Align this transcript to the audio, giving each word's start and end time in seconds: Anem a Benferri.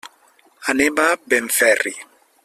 Anem 0.73 0.97
a 1.03 1.07
Benferri. 1.33 1.95